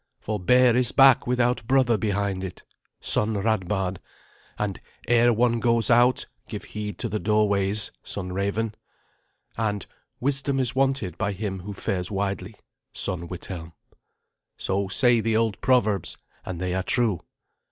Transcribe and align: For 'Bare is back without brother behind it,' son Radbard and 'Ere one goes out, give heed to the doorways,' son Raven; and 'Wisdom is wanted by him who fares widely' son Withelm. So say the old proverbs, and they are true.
For 0.19 0.39
'Bare 0.39 0.75
is 0.75 0.91
back 0.91 1.27
without 1.27 1.67
brother 1.67 1.95
behind 1.95 2.43
it,' 2.43 2.63
son 2.99 3.35
Radbard 3.37 3.99
and 4.57 4.81
'Ere 5.07 5.31
one 5.31 5.59
goes 5.59 5.91
out, 5.91 6.25
give 6.47 6.63
heed 6.63 6.97
to 6.97 7.07
the 7.07 7.19
doorways,' 7.19 7.91
son 8.01 8.33
Raven; 8.33 8.73
and 9.59 9.85
'Wisdom 10.19 10.59
is 10.59 10.75
wanted 10.75 11.19
by 11.19 11.33
him 11.33 11.59
who 11.59 11.73
fares 11.73 12.09
widely' 12.09 12.55
son 12.91 13.27
Withelm. 13.27 13.73
So 14.57 14.87
say 14.87 15.19
the 15.19 15.37
old 15.37 15.61
proverbs, 15.61 16.17
and 16.43 16.59
they 16.59 16.73
are 16.73 16.81
true. 16.81 17.19